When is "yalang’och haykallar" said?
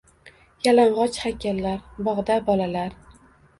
0.67-1.85